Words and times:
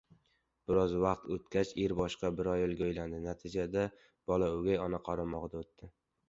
Biroz 0.69 0.93
vaqt 1.01 1.27
oʻtgach, 1.35 1.73
er 1.83 1.93
boshqa 1.99 2.31
bir 2.39 2.49
ayolga 2.53 2.87
uylandi, 2.87 3.19
natijada 3.27 3.85
bola 4.33 4.49
oʻgay 4.57 4.81
ona 4.87 5.03
qaramogʻiga 5.11 5.63
oʻtdi. 5.63 5.93